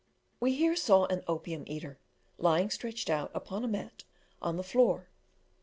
We 0.39 0.55
here 0.55 0.75
saw 0.75 1.05
an 1.05 1.21
opium 1.27 1.63
eater, 1.67 1.99
lying 2.39 2.71
stretched 2.71 3.07
out 3.07 3.29
upon 3.35 3.63
a 3.63 3.67
mat 3.67 4.03
on 4.41 4.57
the 4.57 4.63
floor. 4.63 5.09